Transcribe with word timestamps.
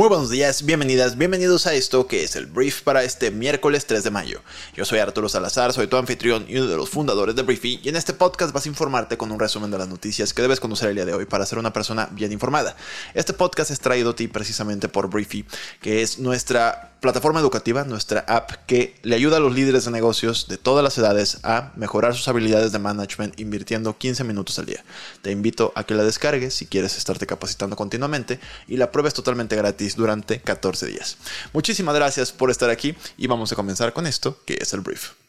Muy 0.00 0.08
buenos 0.08 0.30
días, 0.30 0.64
bienvenidas, 0.64 1.18
bienvenidos 1.18 1.66
a 1.66 1.74
esto 1.74 2.06
que 2.06 2.24
es 2.24 2.34
el 2.34 2.46
brief 2.46 2.80
para 2.80 3.04
este 3.04 3.30
miércoles 3.30 3.84
3 3.84 4.02
de 4.02 4.10
mayo. 4.10 4.40
Yo 4.74 4.86
soy 4.86 4.98
Arturo 4.98 5.28
Salazar, 5.28 5.74
soy 5.74 5.88
tu 5.88 5.98
anfitrión 5.98 6.46
y 6.48 6.56
uno 6.56 6.68
de 6.68 6.76
los 6.78 6.88
fundadores 6.88 7.36
de 7.36 7.42
Briefy 7.42 7.80
y 7.82 7.90
en 7.90 7.96
este 7.96 8.14
podcast 8.14 8.54
vas 8.54 8.64
a 8.64 8.70
informarte 8.70 9.18
con 9.18 9.30
un 9.30 9.38
resumen 9.38 9.70
de 9.70 9.76
las 9.76 9.88
noticias 9.88 10.32
que 10.32 10.40
debes 10.40 10.58
conocer 10.58 10.88
el 10.88 10.94
día 10.94 11.04
de 11.04 11.12
hoy 11.12 11.26
para 11.26 11.44
ser 11.44 11.58
una 11.58 11.74
persona 11.74 12.08
bien 12.12 12.32
informada. 12.32 12.76
Este 13.12 13.34
podcast 13.34 13.70
es 13.70 13.80
traído 13.80 14.12
a 14.12 14.16
ti 14.16 14.26
precisamente 14.26 14.88
por 14.88 15.10
Briefy, 15.10 15.44
que 15.82 16.00
es 16.00 16.18
nuestra 16.18 16.90
plataforma 17.00 17.40
educativa, 17.40 17.84
nuestra 17.84 18.20
app 18.28 18.52
que 18.66 18.94
le 19.02 19.16
ayuda 19.16 19.38
a 19.38 19.40
los 19.40 19.54
líderes 19.54 19.86
de 19.86 19.90
negocios 19.90 20.48
de 20.48 20.58
todas 20.58 20.84
las 20.84 20.96
edades 20.98 21.38
a 21.42 21.72
mejorar 21.74 22.14
sus 22.14 22.28
habilidades 22.28 22.72
de 22.72 22.78
management 22.78 23.40
invirtiendo 23.40 23.96
15 23.96 24.24
minutos 24.24 24.58
al 24.58 24.66
día. 24.66 24.84
Te 25.22 25.30
invito 25.30 25.72
a 25.74 25.84
que 25.84 25.94
la 25.94 26.04
descargues 26.04 26.54
si 26.54 26.66
quieres 26.66 26.96
estarte 26.98 27.26
capacitando 27.26 27.74
continuamente 27.74 28.38
y 28.68 28.76
la 28.76 28.90
pruebes 28.92 29.14
totalmente 29.14 29.56
gratis 29.56 29.89
durante 29.96 30.40
14 30.40 30.86
días. 30.86 31.16
Muchísimas 31.52 31.94
gracias 31.94 32.32
por 32.32 32.50
estar 32.50 32.70
aquí 32.70 32.94
y 33.16 33.26
vamos 33.26 33.52
a 33.52 33.56
comenzar 33.56 33.92
con 33.92 34.06
esto 34.06 34.40
que 34.44 34.58
es 34.60 34.72
el 34.72 34.80
brief. 34.80 35.19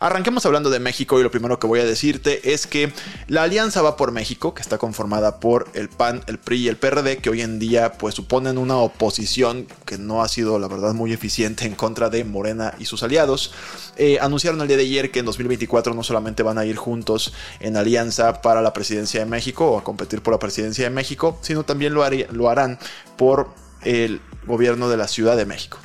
Arranquemos 0.00 0.46
hablando 0.46 0.70
de 0.70 0.78
México 0.78 1.18
y 1.18 1.24
lo 1.24 1.30
primero 1.30 1.58
que 1.58 1.66
voy 1.66 1.80
a 1.80 1.84
decirte 1.84 2.52
es 2.54 2.68
que 2.68 2.92
la 3.26 3.42
Alianza 3.42 3.82
Va 3.82 3.96
por 3.96 4.12
México, 4.12 4.54
que 4.54 4.62
está 4.62 4.78
conformada 4.78 5.40
por 5.40 5.68
el 5.74 5.88
PAN, 5.88 6.22
el 6.28 6.38
PRI 6.38 6.56
y 6.58 6.68
el 6.68 6.76
PRD, 6.76 7.18
que 7.18 7.30
hoy 7.30 7.42
en 7.42 7.58
día 7.58 7.94
pues 7.94 8.14
suponen 8.14 8.58
una 8.58 8.76
oposición 8.76 9.66
que 9.84 9.98
no 9.98 10.22
ha 10.22 10.28
sido 10.28 10.60
la 10.60 10.68
verdad 10.68 10.94
muy 10.94 11.12
eficiente 11.12 11.66
en 11.66 11.74
contra 11.74 12.10
de 12.10 12.24
Morena 12.24 12.74
y 12.78 12.84
sus 12.84 13.02
aliados, 13.02 13.52
eh, 13.96 14.18
anunciaron 14.20 14.60
el 14.60 14.68
día 14.68 14.76
de 14.76 14.84
ayer 14.84 15.10
que 15.10 15.18
en 15.18 15.26
2024 15.26 15.92
no 15.94 16.04
solamente 16.04 16.44
van 16.44 16.58
a 16.58 16.64
ir 16.64 16.76
juntos 16.76 17.34
en 17.58 17.76
alianza 17.76 18.40
para 18.40 18.62
la 18.62 18.72
presidencia 18.72 19.18
de 19.20 19.26
México 19.26 19.72
o 19.72 19.78
a 19.78 19.84
competir 19.84 20.22
por 20.22 20.32
la 20.32 20.38
presidencia 20.38 20.84
de 20.84 20.90
México, 20.90 21.38
sino 21.42 21.64
también 21.64 21.92
lo, 21.92 22.08
lo 22.08 22.48
harán 22.48 22.78
por 23.16 23.48
el 23.82 24.20
gobierno 24.46 24.88
de 24.88 24.96
la 24.96 25.08
Ciudad 25.08 25.36
de 25.36 25.44
México. 25.44 25.78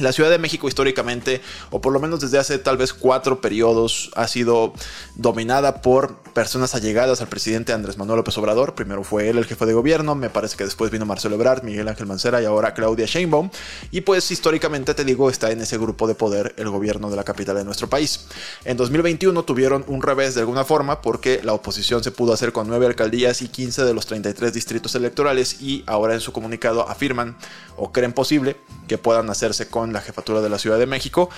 La 0.00 0.12
Ciudad 0.12 0.28
de 0.28 0.40
México 0.40 0.66
históricamente, 0.66 1.40
o 1.70 1.80
por 1.80 1.92
lo 1.92 2.00
menos 2.00 2.18
desde 2.18 2.36
hace 2.36 2.58
tal 2.58 2.76
vez 2.76 2.92
cuatro 2.92 3.40
periodos, 3.40 4.10
ha 4.16 4.26
sido 4.26 4.72
dominada 5.14 5.82
por 5.82 6.16
personas 6.32 6.74
allegadas 6.74 7.20
al 7.20 7.28
presidente 7.28 7.72
Andrés 7.72 7.96
Manuel 7.96 8.16
López 8.16 8.36
Obrador. 8.36 8.74
Primero 8.74 9.04
fue 9.04 9.28
él 9.28 9.38
el 9.38 9.44
jefe 9.44 9.66
de 9.66 9.72
gobierno, 9.72 10.16
me 10.16 10.30
parece 10.30 10.56
que 10.56 10.64
después 10.64 10.90
vino 10.90 11.06
Marcelo 11.06 11.36
Ebrard, 11.36 11.62
Miguel 11.62 11.86
Ángel 11.86 12.08
Mancera 12.08 12.42
y 12.42 12.44
ahora 12.44 12.74
Claudia 12.74 13.06
Sheinbaum. 13.06 13.50
Y 13.92 14.00
pues 14.00 14.28
históricamente, 14.32 14.94
te 14.94 15.04
digo, 15.04 15.30
está 15.30 15.52
en 15.52 15.60
ese 15.60 15.78
grupo 15.78 16.08
de 16.08 16.16
poder 16.16 16.56
el 16.58 16.70
gobierno 16.70 17.08
de 17.08 17.14
la 17.14 17.22
capital 17.22 17.54
de 17.54 17.64
nuestro 17.64 17.88
país. 17.88 18.26
En 18.64 18.76
2021 18.76 19.44
tuvieron 19.44 19.84
un 19.86 20.02
revés 20.02 20.34
de 20.34 20.40
alguna 20.40 20.64
forma 20.64 21.02
porque 21.02 21.40
la 21.44 21.52
oposición 21.52 22.02
se 22.02 22.10
pudo 22.10 22.32
hacer 22.32 22.50
con 22.50 22.66
nueve 22.66 22.86
alcaldías 22.86 23.42
y 23.42 23.48
15 23.48 23.84
de 23.84 23.94
los 23.94 24.06
33 24.06 24.52
distritos 24.52 24.96
electorales 24.96 25.62
y 25.62 25.84
ahora 25.86 26.14
en 26.14 26.20
su 26.20 26.32
comunicado 26.32 26.88
afirman 26.88 27.36
o 27.76 27.92
creen 27.92 28.12
posible 28.12 28.56
que 28.88 28.98
puedan 28.98 29.30
hacerse 29.30 29.68
con 29.68 29.83
la 29.92 30.00
jefatura 30.00 30.40
de 30.40 30.48
la 30.48 30.58
Ciudad 30.58 30.78
de 30.78 30.86
México 30.86 31.30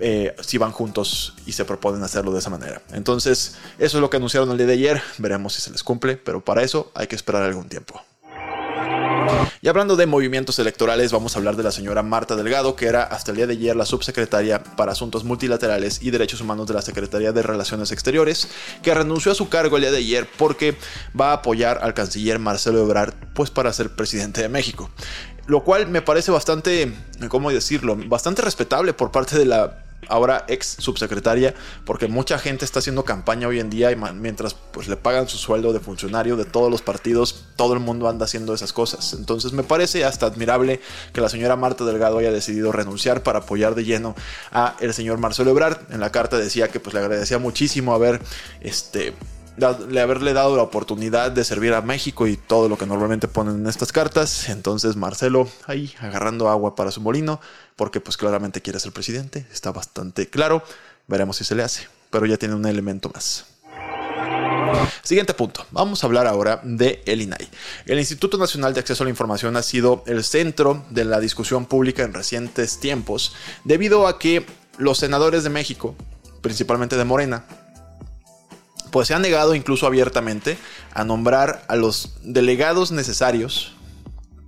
eh, 0.00 0.34
si 0.40 0.58
van 0.58 0.70
juntos 0.70 1.34
y 1.44 1.52
se 1.52 1.64
proponen 1.64 2.02
hacerlo 2.02 2.32
de 2.32 2.38
esa 2.38 2.50
manera. 2.50 2.80
Entonces, 2.92 3.56
eso 3.78 3.98
es 3.98 4.00
lo 4.00 4.10
que 4.10 4.18
anunciaron 4.18 4.50
el 4.50 4.58
día 4.58 4.66
de 4.66 4.74
ayer. 4.74 5.02
Veremos 5.18 5.54
si 5.54 5.62
se 5.62 5.70
les 5.70 5.82
cumple, 5.82 6.16
pero 6.16 6.44
para 6.44 6.62
eso 6.62 6.92
hay 6.94 7.08
que 7.08 7.16
esperar 7.16 7.42
algún 7.42 7.68
tiempo. 7.68 8.00
Y 9.60 9.68
hablando 9.68 9.96
de 9.96 10.06
movimientos 10.06 10.58
electorales, 10.58 11.12
vamos 11.12 11.34
a 11.34 11.38
hablar 11.38 11.56
de 11.56 11.62
la 11.62 11.72
señora 11.72 12.02
Marta 12.02 12.36
Delgado, 12.36 12.76
que 12.76 12.86
era 12.86 13.02
hasta 13.02 13.32
el 13.32 13.36
día 13.36 13.46
de 13.46 13.54
ayer 13.54 13.74
la 13.74 13.84
subsecretaria 13.86 14.62
para 14.62 14.92
Asuntos 14.92 15.24
Multilaterales 15.24 16.00
y 16.02 16.10
Derechos 16.10 16.40
Humanos 16.40 16.68
de 16.68 16.74
la 16.74 16.82
Secretaría 16.82 17.32
de 17.32 17.42
Relaciones 17.42 17.90
Exteriores, 17.90 18.48
que 18.82 18.94
renunció 18.94 19.32
a 19.32 19.34
su 19.34 19.48
cargo 19.48 19.76
el 19.76 19.82
día 19.82 19.90
de 19.90 19.98
ayer 19.98 20.28
porque 20.38 20.76
va 21.18 21.30
a 21.30 21.34
apoyar 21.34 21.80
al 21.82 21.94
canciller 21.94 22.38
Marcelo 22.38 22.80
Ebrard, 22.82 23.14
pues 23.34 23.50
para 23.50 23.72
ser 23.72 23.90
presidente 23.90 24.42
de 24.42 24.48
México. 24.48 24.90
Lo 25.48 25.64
cual 25.64 25.88
me 25.88 26.02
parece 26.02 26.30
bastante, 26.30 26.92
¿cómo 27.30 27.50
decirlo? 27.50 27.96
Bastante 27.96 28.42
respetable 28.42 28.92
por 28.92 29.10
parte 29.10 29.38
de 29.38 29.46
la 29.46 29.78
ahora 30.08 30.44
ex 30.46 30.76
subsecretaria, 30.78 31.54
porque 31.84 32.06
mucha 32.06 32.38
gente 32.38 32.66
está 32.66 32.80
haciendo 32.80 33.04
campaña 33.04 33.48
hoy 33.48 33.58
en 33.58 33.70
día 33.70 33.90
y 33.90 33.96
mientras 33.96 34.54
pues 34.54 34.88
le 34.88 34.96
pagan 34.96 35.26
su 35.26 35.38
sueldo 35.38 35.72
de 35.72 35.80
funcionario 35.80 36.36
de 36.36 36.44
todos 36.44 36.70
los 36.70 36.82
partidos, 36.82 37.46
todo 37.56 37.72
el 37.72 37.80
mundo 37.80 38.08
anda 38.08 38.26
haciendo 38.26 38.52
esas 38.52 38.74
cosas. 38.74 39.14
Entonces 39.14 39.52
me 39.52 39.62
parece 39.62 40.04
hasta 40.04 40.26
admirable 40.26 40.80
que 41.14 41.22
la 41.22 41.30
señora 41.30 41.56
Marta 41.56 41.84
Delgado 41.84 42.18
haya 42.18 42.30
decidido 42.30 42.70
renunciar 42.70 43.22
para 43.22 43.40
apoyar 43.40 43.74
de 43.74 43.84
lleno 43.84 44.14
a 44.52 44.76
el 44.80 44.92
señor 44.92 45.16
Marcelo 45.16 45.50
Ebrard. 45.50 45.78
En 45.90 46.00
la 46.00 46.12
carta 46.12 46.36
decía 46.36 46.68
que 46.68 46.78
pues 46.78 46.92
le 46.92 47.00
agradecía 47.00 47.38
muchísimo 47.38 47.94
haber 47.94 48.20
este 48.60 49.14
le 49.88 50.00
haberle 50.00 50.32
dado 50.32 50.56
la 50.56 50.62
oportunidad 50.62 51.30
de 51.30 51.44
servir 51.44 51.74
a 51.74 51.82
México 51.82 52.26
y 52.26 52.36
todo 52.36 52.68
lo 52.68 52.78
que 52.78 52.86
normalmente 52.86 53.28
ponen 53.28 53.56
en 53.56 53.66
estas 53.66 53.92
cartas. 53.92 54.48
Entonces 54.48 54.96
Marcelo 54.96 55.48
ahí 55.66 55.94
agarrando 56.00 56.48
agua 56.48 56.74
para 56.74 56.90
su 56.90 57.00
molino, 57.00 57.40
porque 57.76 58.00
pues 58.00 58.16
claramente 58.16 58.62
quiere 58.62 58.80
ser 58.80 58.92
presidente, 58.92 59.46
está 59.52 59.72
bastante 59.72 60.28
claro. 60.28 60.62
Veremos 61.06 61.36
si 61.36 61.44
se 61.44 61.54
le 61.54 61.62
hace, 61.62 61.88
pero 62.10 62.26
ya 62.26 62.36
tiene 62.36 62.54
un 62.54 62.66
elemento 62.66 63.10
más. 63.12 63.46
Siguiente 65.02 65.34
punto. 65.34 65.64
Vamos 65.70 66.02
a 66.02 66.06
hablar 66.06 66.26
ahora 66.26 66.60
de 66.62 67.02
el 67.06 67.22
INAI. 67.22 67.48
El 67.86 67.98
Instituto 67.98 68.36
Nacional 68.38 68.74
de 68.74 68.80
Acceso 68.80 69.02
a 69.02 69.06
la 69.06 69.10
Información 69.10 69.56
ha 69.56 69.62
sido 69.62 70.02
el 70.06 70.24
centro 70.24 70.84
de 70.90 71.04
la 71.04 71.20
discusión 71.20 71.66
pública 71.66 72.02
en 72.02 72.12
recientes 72.12 72.78
tiempos, 72.78 73.34
debido 73.64 74.06
a 74.06 74.18
que 74.18 74.44
los 74.76 74.98
senadores 74.98 75.44
de 75.44 75.50
México, 75.50 75.96
principalmente 76.42 76.96
de 76.96 77.04
Morena, 77.04 77.44
pues 78.90 79.08
se 79.08 79.14
ha 79.14 79.18
negado 79.18 79.54
incluso 79.54 79.86
abiertamente 79.86 80.58
a 80.94 81.04
nombrar 81.04 81.64
a 81.68 81.76
los 81.76 82.16
delegados 82.22 82.90
necesarios, 82.92 83.74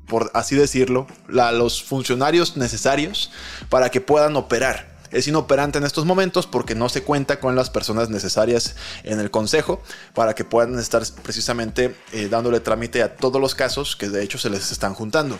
por 0.06 0.30
así 0.34 0.56
decirlo, 0.56 1.06
a 1.38 1.52
los 1.52 1.82
funcionarios 1.82 2.56
necesarios 2.56 3.30
para 3.68 3.90
que 3.90 4.00
puedan 4.00 4.36
operar 4.36 4.89
es 5.10 5.28
inoperante 5.28 5.78
en 5.78 5.84
estos 5.84 6.04
momentos 6.04 6.46
porque 6.46 6.74
no 6.74 6.88
se 6.88 7.02
cuenta 7.02 7.40
con 7.40 7.56
las 7.56 7.70
personas 7.70 8.10
necesarias 8.10 8.76
en 9.04 9.20
el 9.20 9.30
Consejo 9.30 9.82
para 10.14 10.34
que 10.34 10.44
puedan 10.44 10.78
estar 10.78 11.02
precisamente 11.22 11.94
eh, 12.12 12.28
dándole 12.28 12.60
trámite 12.60 13.02
a 13.02 13.16
todos 13.16 13.40
los 13.40 13.54
casos 13.54 13.96
que 13.96 14.08
de 14.08 14.22
hecho 14.22 14.38
se 14.38 14.50
les 14.50 14.70
están 14.72 14.94
juntando. 14.94 15.38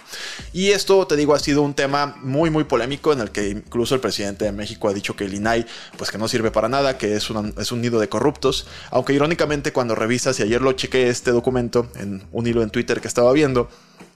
Y 0.52 0.70
esto, 0.70 1.06
te 1.06 1.16
digo, 1.16 1.34
ha 1.34 1.38
sido 1.38 1.62
un 1.62 1.74
tema 1.74 2.16
muy, 2.22 2.50
muy 2.50 2.64
polémico 2.64 3.12
en 3.12 3.20
el 3.20 3.30
que 3.30 3.48
incluso 3.48 3.94
el 3.94 4.00
presidente 4.00 4.44
de 4.44 4.52
México 4.52 4.88
ha 4.88 4.92
dicho 4.92 5.16
que 5.16 5.24
el 5.24 5.34
INAI, 5.34 5.66
pues 5.96 6.10
que 6.10 6.18
no 6.18 6.28
sirve 6.28 6.50
para 6.50 6.68
nada, 6.68 6.98
que 6.98 7.16
es, 7.16 7.28
es 7.58 7.72
un 7.72 7.80
nido 7.80 8.00
de 8.00 8.08
corruptos. 8.08 8.66
Aunque 8.90 9.12
irónicamente 9.12 9.72
cuando 9.72 9.94
revisas, 9.94 10.38
y 10.40 10.42
ayer 10.42 10.60
lo 10.62 10.72
chequé 10.72 11.08
este 11.08 11.30
documento 11.30 11.88
en 11.96 12.22
un 12.32 12.46
hilo 12.46 12.62
en 12.62 12.70
Twitter 12.70 13.00
que 13.00 13.08
estaba 13.08 13.32
viendo, 13.32 13.68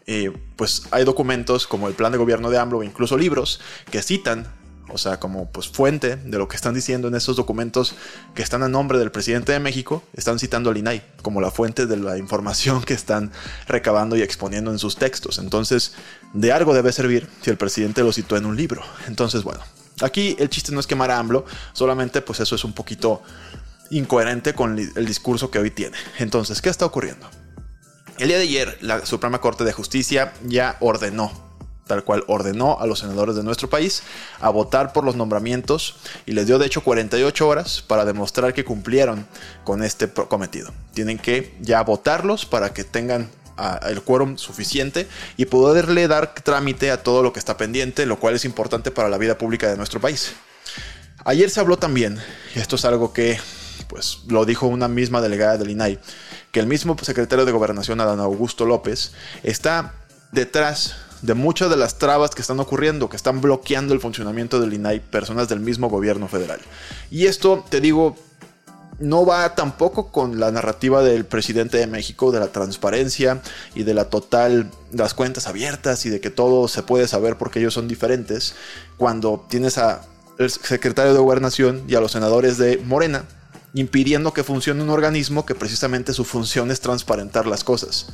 eh, 0.06 0.32
pues 0.56 0.82
hay 0.90 1.04
documentos 1.04 1.66
como 1.66 1.88
el 1.88 1.94
plan 1.94 2.12
de 2.12 2.18
gobierno 2.18 2.50
de 2.50 2.58
AMLO, 2.58 2.82
incluso 2.82 3.16
libros 3.16 3.60
que 3.90 4.02
citan 4.02 4.46
o 4.88 4.98
sea, 4.98 5.18
como 5.18 5.50
pues 5.50 5.68
fuente 5.68 6.16
de 6.16 6.38
lo 6.38 6.48
que 6.48 6.56
están 6.56 6.74
diciendo 6.74 7.08
en 7.08 7.14
esos 7.14 7.36
documentos 7.36 7.94
que 8.34 8.42
están 8.42 8.62
a 8.62 8.68
nombre 8.68 8.98
del 8.98 9.10
presidente 9.10 9.52
de 9.52 9.60
México, 9.60 10.02
están 10.14 10.38
citando 10.38 10.70
al 10.70 10.76
INAI 10.76 11.02
como 11.22 11.40
la 11.40 11.50
fuente 11.50 11.86
de 11.86 11.96
la 11.96 12.18
información 12.18 12.82
que 12.82 12.94
están 12.94 13.32
recabando 13.66 14.16
y 14.16 14.22
exponiendo 14.22 14.70
en 14.70 14.78
sus 14.78 14.96
textos. 14.96 15.38
Entonces, 15.38 15.92
de 16.32 16.52
algo 16.52 16.74
debe 16.74 16.92
servir 16.92 17.28
si 17.42 17.50
el 17.50 17.56
presidente 17.56 18.02
lo 18.02 18.12
citó 18.12 18.36
en 18.36 18.46
un 18.46 18.56
libro. 18.56 18.82
Entonces, 19.06 19.42
bueno, 19.42 19.60
aquí 20.00 20.36
el 20.38 20.50
chiste 20.50 20.72
no 20.72 20.80
es 20.80 20.86
quemar 20.86 21.10
a 21.10 21.18
AMLO, 21.18 21.44
solamente 21.72 22.20
pues 22.20 22.40
eso 22.40 22.54
es 22.54 22.64
un 22.64 22.72
poquito 22.72 23.22
incoherente 23.90 24.54
con 24.54 24.78
el 24.78 25.06
discurso 25.06 25.50
que 25.50 25.58
hoy 25.58 25.70
tiene. 25.70 25.96
Entonces, 26.18 26.60
¿qué 26.60 26.68
está 26.68 26.84
ocurriendo? 26.84 27.28
El 28.18 28.28
día 28.28 28.36
de 28.36 28.44
ayer, 28.44 28.78
la 28.80 29.04
Suprema 29.06 29.40
Corte 29.40 29.64
de 29.64 29.72
Justicia 29.72 30.32
ya 30.44 30.76
ordenó 30.80 31.43
tal 31.86 32.04
cual 32.04 32.24
ordenó 32.26 32.78
a 32.80 32.86
los 32.86 33.00
senadores 33.00 33.36
de 33.36 33.42
nuestro 33.42 33.68
país 33.68 34.02
a 34.40 34.50
votar 34.50 34.92
por 34.92 35.04
los 35.04 35.16
nombramientos 35.16 35.96
y 36.26 36.32
les 36.32 36.46
dio 36.46 36.58
de 36.58 36.66
hecho 36.66 36.82
48 36.82 37.46
horas 37.46 37.82
para 37.86 38.04
demostrar 38.04 38.54
que 38.54 38.64
cumplieron 38.64 39.26
con 39.64 39.82
este 39.82 40.08
cometido. 40.08 40.72
Tienen 40.94 41.18
que 41.18 41.54
ya 41.60 41.82
votarlos 41.82 42.46
para 42.46 42.72
que 42.72 42.84
tengan 42.84 43.30
ah, 43.56 43.80
el 43.88 44.02
quórum 44.02 44.36
suficiente 44.38 45.06
y 45.36 45.46
poderle 45.46 46.08
dar 46.08 46.34
trámite 46.34 46.90
a 46.90 47.02
todo 47.02 47.22
lo 47.22 47.32
que 47.32 47.38
está 47.38 47.56
pendiente, 47.56 48.06
lo 48.06 48.18
cual 48.18 48.34
es 48.34 48.44
importante 48.44 48.90
para 48.90 49.08
la 49.08 49.18
vida 49.18 49.36
pública 49.36 49.68
de 49.68 49.76
nuestro 49.76 50.00
país. 50.00 50.32
Ayer 51.24 51.48
se 51.48 51.60
habló 51.60 51.78
también, 51.78 52.18
y 52.54 52.58
esto 52.58 52.76
es 52.76 52.84
algo 52.84 53.12
que 53.12 53.38
pues 53.88 54.20
lo 54.28 54.44
dijo 54.44 54.66
una 54.66 54.88
misma 54.88 55.20
delegada 55.20 55.56
del 55.56 55.70
INAI, 55.70 55.98
que 56.52 56.60
el 56.60 56.66
mismo 56.66 56.96
secretario 57.00 57.44
de 57.44 57.52
Gobernación, 57.52 58.00
Adán 58.00 58.20
Augusto 58.20 58.66
López, 58.66 59.12
está 59.42 59.94
detrás 60.32 60.96
de 61.24 61.32
muchas 61.32 61.70
de 61.70 61.76
las 61.76 61.98
trabas 61.98 62.32
que 62.32 62.42
están 62.42 62.60
ocurriendo, 62.60 63.08
que 63.08 63.16
están 63.16 63.40
bloqueando 63.40 63.94
el 63.94 64.00
funcionamiento 64.00 64.60
del 64.60 64.74
INAI, 64.74 65.00
personas 65.00 65.48
del 65.48 65.58
mismo 65.58 65.88
gobierno 65.88 66.28
federal. 66.28 66.60
Y 67.10 67.24
esto, 67.26 67.64
te 67.70 67.80
digo, 67.80 68.14
no 68.98 69.24
va 69.24 69.54
tampoco 69.54 70.12
con 70.12 70.38
la 70.38 70.50
narrativa 70.50 71.02
del 71.02 71.24
presidente 71.24 71.78
de 71.78 71.86
México 71.86 72.30
de 72.30 72.40
la 72.40 72.48
transparencia 72.48 73.40
y 73.74 73.84
de 73.84 73.94
la 73.94 74.10
total, 74.10 74.70
las 74.92 75.14
cuentas 75.14 75.46
abiertas 75.46 76.04
y 76.04 76.10
de 76.10 76.20
que 76.20 76.28
todo 76.28 76.68
se 76.68 76.82
puede 76.82 77.08
saber 77.08 77.38
porque 77.38 77.58
ellos 77.58 77.72
son 77.72 77.88
diferentes, 77.88 78.54
cuando 78.98 79.46
tienes 79.48 79.78
a 79.78 80.02
el 80.38 80.50
secretario 80.50 81.14
de 81.14 81.20
Gobernación 81.20 81.84
y 81.88 81.94
a 81.94 82.00
los 82.00 82.12
senadores 82.12 82.58
de 82.58 82.78
Morena 82.78 83.24
impidiendo 83.72 84.34
que 84.34 84.44
funcione 84.44 84.82
un 84.82 84.90
organismo 84.90 85.46
que 85.46 85.54
precisamente 85.54 86.12
su 86.12 86.24
función 86.24 86.70
es 86.70 86.80
transparentar 86.80 87.46
las 87.46 87.64
cosas. 87.64 88.08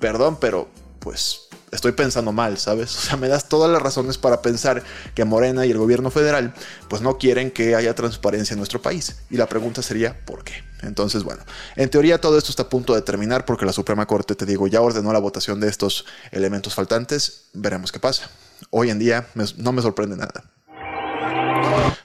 Perdón, 0.00 0.38
pero 0.40 0.68
pues 0.98 1.45
estoy 1.76 1.92
pensando 1.92 2.32
mal, 2.32 2.58
¿sabes? 2.58 2.96
O 3.06 3.08
sea, 3.08 3.16
me 3.16 3.28
das 3.28 3.48
todas 3.48 3.70
las 3.70 3.80
razones 3.80 4.18
para 4.18 4.42
pensar 4.42 4.82
que 5.14 5.24
Morena 5.24 5.64
y 5.64 5.70
el 5.70 5.78
gobierno 5.78 6.10
federal 6.10 6.52
pues 6.88 7.02
no 7.02 7.18
quieren 7.18 7.52
que 7.52 7.76
haya 7.76 7.94
transparencia 7.94 8.54
en 8.54 8.58
nuestro 8.58 8.82
país. 8.82 9.16
Y 9.30 9.36
la 9.36 9.46
pregunta 9.46 9.82
sería, 9.82 10.24
¿por 10.24 10.42
qué? 10.42 10.64
Entonces, 10.82 11.22
bueno, 11.22 11.42
en 11.76 11.88
teoría 11.88 12.20
todo 12.20 12.36
esto 12.36 12.50
está 12.50 12.64
a 12.64 12.68
punto 12.68 12.94
de 12.94 13.02
terminar 13.02 13.44
porque 13.44 13.64
la 13.64 13.72
Suprema 13.72 14.06
Corte, 14.06 14.34
te 14.34 14.44
digo, 14.44 14.66
ya 14.66 14.80
ordenó 14.80 15.12
la 15.12 15.18
votación 15.20 15.60
de 15.60 15.68
estos 15.68 16.04
elementos 16.32 16.74
faltantes. 16.74 17.44
Veremos 17.52 17.92
qué 17.92 18.00
pasa. 18.00 18.30
Hoy 18.70 18.90
en 18.90 18.98
día 18.98 19.28
no 19.56 19.72
me 19.72 19.82
sorprende 19.82 20.16
nada. 20.16 20.55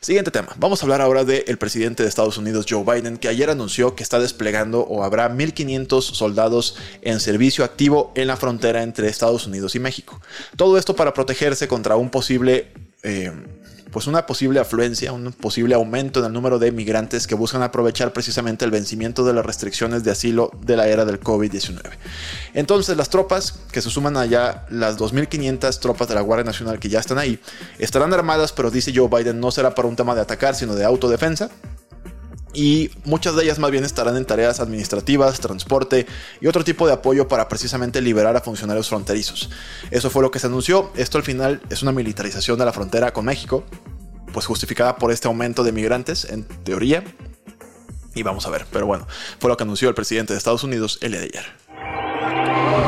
Siguiente 0.03 0.31
tema. 0.31 0.55
Vamos 0.57 0.81
a 0.81 0.85
hablar 0.85 0.99
ahora 0.99 1.25
del 1.25 1.59
presidente 1.59 2.01
de 2.01 2.09
Estados 2.09 2.39
Unidos, 2.39 2.65
Joe 2.67 2.83
Biden, 2.83 3.17
que 3.17 3.27
ayer 3.27 3.51
anunció 3.51 3.95
que 3.95 4.01
está 4.01 4.19
desplegando 4.19 4.81
o 4.81 5.03
habrá 5.03 5.29
1.500 5.29 6.01
soldados 6.01 6.75
en 7.03 7.19
servicio 7.19 7.63
activo 7.63 8.11
en 8.15 8.25
la 8.25 8.35
frontera 8.35 8.81
entre 8.81 9.09
Estados 9.09 9.45
Unidos 9.45 9.75
y 9.75 9.79
México. 9.79 10.19
Todo 10.55 10.79
esto 10.79 10.95
para 10.95 11.13
protegerse 11.13 11.67
contra 11.67 11.97
un 11.97 12.09
posible... 12.09 12.73
Eh, 13.03 13.31
pues 13.91 14.07
una 14.07 14.25
posible 14.25 14.59
afluencia, 14.59 15.11
un 15.11 15.31
posible 15.33 15.75
aumento 15.75 16.19
en 16.19 16.27
el 16.27 16.33
número 16.33 16.59
de 16.59 16.71
migrantes 16.71 17.27
que 17.27 17.35
buscan 17.35 17.61
aprovechar 17.61 18.13
precisamente 18.13 18.65
el 18.65 18.71
vencimiento 18.71 19.25
de 19.25 19.33
las 19.33 19.45
restricciones 19.45 20.03
de 20.03 20.11
asilo 20.11 20.51
de 20.61 20.77
la 20.77 20.87
era 20.87 21.05
del 21.05 21.19
COVID-19. 21.19 21.81
Entonces 22.53 22.97
las 22.97 23.09
tropas, 23.09 23.59
que 23.71 23.81
se 23.81 23.89
suman 23.89 24.17
allá 24.17 24.65
las 24.69 24.97
2.500 24.97 25.79
tropas 25.79 26.07
de 26.07 26.15
la 26.15 26.21
Guardia 26.21 26.45
Nacional 26.45 26.79
que 26.79 26.89
ya 26.89 26.99
están 26.99 27.17
ahí, 27.17 27.39
estarán 27.79 28.13
armadas, 28.13 28.53
pero 28.53 28.71
dice 28.71 28.93
Joe 28.95 29.09
Biden 29.09 29.39
no 29.39 29.51
será 29.51 29.75
para 29.75 29.87
un 29.87 29.95
tema 29.95 30.15
de 30.15 30.21
atacar, 30.21 30.55
sino 30.55 30.75
de 30.75 30.85
autodefensa 30.85 31.49
y 32.53 32.91
muchas 33.05 33.35
de 33.35 33.43
ellas 33.43 33.59
más 33.59 33.71
bien 33.71 33.83
estarán 33.83 34.17
en 34.17 34.25
tareas 34.25 34.59
administrativas, 34.59 35.39
transporte 35.39 36.05
y 36.39 36.47
otro 36.47 36.63
tipo 36.63 36.87
de 36.87 36.93
apoyo 36.93 37.27
para 37.27 37.47
precisamente 37.47 38.01
liberar 38.01 38.35
a 38.35 38.41
funcionarios 38.41 38.89
fronterizos. 38.89 39.49
Eso 39.89 40.09
fue 40.09 40.21
lo 40.21 40.31
que 40.31 40.39
se 40.39 40.47
anunció. 40.47 40.91
Esto 40.95 41.17
al 41.17 41.23
final 41.23 41.61
es 41.69 41.81
una 41.81 41.91
militarización 41.91 42.59
de 42.59 42.65
la 42.65 42.73
frontera 42.73 43.13
con 43.13 43.25
México, 43.25 43.63
pues 44.33 44.45
justificada 44.45 44.97
por 44.97 45.11
este 45.11 45.27
aumento 45.27 45.63
de 45.63 45.71
migrantes, 45.71 46.25
en 46.25 46.43
teoría. 46.43 47.03
Y 48.13 48.23
vamos 48.23 48.45
a 48.45 48.49
ver, 48.49 48.65
pero 48.71 48.85
bueno, 48.85 49.07
fue 49.39 49.49
lo 49.49 49.55
que 49.55 49.63
anunció 49.63 49.87
el 49.87 49.95
presidente 49.95 50.33
de 50.33 50.37
Estados 50.37 50.63
Unidos 50.63 50.97
el 51.01 51.11
día 51.11 51.21
de 51.21 51.27
ayer. 51.27 51.61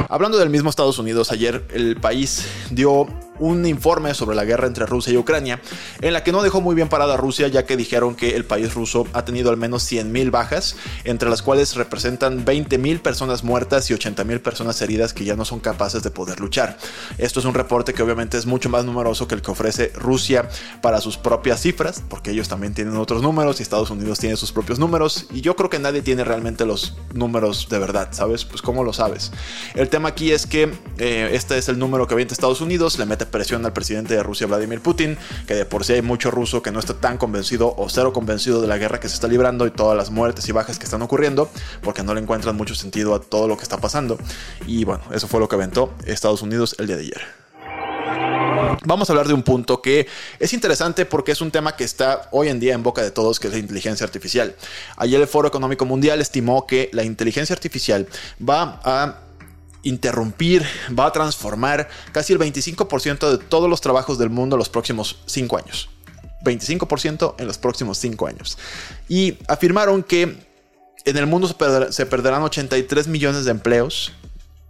Hablando 0.10 0.38
del 0.38 0.50
mismo 0.50 0.70
Estados 0.70 1.00
Unidos, 1.00 1.32
ayer 1.32 1.66
el 1.74 2.00
país 2.00 2.46
dio 2.70 3.08
un 3.40 3.66
informe 3.66 4.14
sobre 4.14 4.36
la 4.36 4.46
guerra 4.46 4.68
entre 4.68 4.86
Rusia 4.86 5.14
y 5.14 5.18
Ucrania, 5.18 5.62
en 6.02 6.14
la 6.14 6.24
que 6.24 6.32
no 6.32 6.44
dejó 6.44 6.62
muy 6.62 6.76
bien 6.76 6.90
parada 6.90 7.16
a 7.16 7.18
Rusia, 7.18 7.48
ya 7.48 7.66
que 7.66 7.78
dijeron 7.78 8.16
que 8.16 8.36
el 8.36 8.46
país 8.46 8.74
ruso 8.74 9.08
ha 9.14 9.26
tenido 9.26 9.50
al 9.50 9.58
menos 9.58 9.90
100.000 9.92 10.32
bajas, 10.32 10.76
entre 11.04 11.30
las 11.30 11.42
cuales 11.42 11.76
representan 11.76 12.46
20.000 12.46 13.00
personas 13.00 13.44
muertas 13.44 13.90
y 13.90 13.94
80.000 13.94 14.40
personas 14.42 14.82
heridas 14.82 15.14
que 15.14 15.26
ya 15.26 15.36
no 15.36 15.46
son 15.46 15.60
capaces 15.60 16.04
de 16.04 16.12
poder 16.12 16.40
luchar. 16.40 16.78
Esto 17.18 17.40
es 17.40 17.46
un 17.46 17.54
reporte 17.54 17.94
que 17.94 18.04
obviamente 18.04 18.38
es 18.38 18.46
mucho 18.46 18.70
más 18.70 18.86
numeroso 18.86 19.28
que 19.28 19.36
el 19.36 19.42
que 19.42 19.52
ofrece 19.52 19.92
Rusia 19.96 20.50
para 20.82 21.02
sus 21.02 21.18
propias 21.18 21.62
cifras, 21.62 22.04
porque 22.08 22.32
ellos 22.32 22.48
también 22.48 22.74
tienen 22.74 22.96
otros 22.98 23.22
números 23.22 23.60
y 23.60 23.64
Estados 23.64 23.90
Unidos 23.90 24.20
tiene 24.20 24.38
sus 24.38 24.52
propios 24.52 24.80
números, 24.80 25.28
y 25.32 25.42
yo 25.42 25.56
creo 25.56 25.70
que 25.70 25.80
nadie 25.80 26.02
tiene 26.02 26.24
realmente 26.24 26.66
los 26.66 26.96
números 27.14 27.68
de 27.70 27.80
verdad, 27.80 28.10
¿sabes? 28.12 28.46
Pues 28.46 28.62
cómo 28.62 28.84
lo 28.84 28.94
sabes. 28.94 29.32
El 29.76 29.90
tema 29.90 30.10
aquí 30.10 30.32
es 30.32 30.46
que 30.46 30.72
eh, 30.98 31.30
este 31.34 31.58
es 31.58 31.70
el 31.70 31.80
número 31.80 32.08
que 32.08 32.14
avienta 32.14 32.34
Estados 32.34 32.62
Unidos, 32.62 33.00
le 33.00 33.06
mete 33.06 33.23
presión 33.26 33.66
al 33.66 33.74
presidente 33.74 34.16
de 34.16 34.24
Rusia, 34.24 34.48
Vladimir 34.48 34.82
Putin, 34.82 35.18
que 35.48 35.56
de 35.56 35.66
por 35.66 35.86
sí 35.86 35.94
hay 35.94 36.02
mucho 36.02 36.32
ruso 36.32 36.62
que 36.62 36.72
no 36.72 36.80
está 36.80 36.96
tan 36.96 37.18
convencido 37.18 37.74
o 37.78 37.90
cero 37.90 38.14
convencido 38.14 38.62
de 38.62 38.68
la 38.68 38.78
guerra 38.78 39.00
que 39.00 39.10
se 39.10 39.16
está 39.16 39.28
librando 39.28 39.66
y 39.68 39.72
todas 39.72 39.98
las 39.98 40.12
muertes 40.12 40.48
y 40.48 40.52
bajas 40.52 40.80
que 40.80 40.86
están 40.86 41.02
ocurriendo, 41.02 41.50
porque 41.82 42.04
no 42.04 42.14
le 42.14 42.22
encuentran 42.22 42.56
mucho 42.56 42.76
sentido 42.76 43.16
a 43.16 43.22
todo 43.22 43.48
lo 43.48 43.58
que 43.58 43.64
está 43.64 43.78
pasando. 43.78 44.18
Y 44.68 44.84
bueno, 44.84 45.04
eso 45.14 45.28
fue 45.28 45.40
lo 45.40 45.48
que 45.48 45.56
aventó 45.56 45.94
Estados 46.06 46.42
Unidos 46.42 46.76
el 46.80 46.88
día 46.88 46.96
de 46.98 47.04
ayer. 47.04 47.44
Vamos 48.86 49.10
a 49.10 49.14
hablar 49.14 49.28
de 49.28 49.34
un 49.34 49.44
punto 49.44 49.82
que 49.82 50.08
es 50.40 50.54
interesante 50.54 51.06
porque 51.06 51.32
es 51.32 51.42
un 51.42 51.52
tema 51.52 51.76
que 51.76 51.84
está 51.84 52.28
hoy 52.32 52.50
en 52.50 52.60
día 52.60 52.74
en 52.74 52.84
boca 52.84 53.02
de 53.02 53.12
todos, 53.12 53.40
que 53.40 53.48
es 53.48 53.54
la 53.54 53.60
inteligencia 53.60 54.06
artificial. 54.06 54.56
Ayer 54.98 55.22
el 55.22 55.28
Foro 55.28 55.48
Económico 55.48 55.86
Mundial 55.86 56.22
estimó 56.22 56.68
que 56.68 56.90
la 56.94 57.04
inteligencia 57.04 57.54
artificial 57.54 58.08
va 58.42 58.80
a 58.84 59.20
interrumpir, 59.84 60.66
va 60.98 61.08
a 61.08 61.12
transformar 61.12 61.88
casi 62.12 62.34
el 62.34 62.40
25% 62.40 63.30
de 63.32 63.38
todos 63.38 63.70
los 63.70 63.82
trabajos 63.82 64.18
del 64.18 64.30
mundo 64.30 64.56
en 64.56 64.60
los 64.60 64.70
próximos 64.70 65.20
5 65.26 65.58
años. 65.58 65.90
25% 66.44 67.36
en 67.38 67.48
los 67.48 67.58
próximos 67.58 67.98
5 68.00 68.28
años. 68.28 68.58
Y 69.08 69.38
afirmaron 69.48 70.04
que 70.04 70.38
en 71.06 71.18
el 71.18 71.28
mundo 71.28 71.48
se, 71.48 72.06
perderán 72.06 72.44
83 72.44 73.08
millones 73.08 73.46
de 73.46 73.52
empleos 73.52 74.14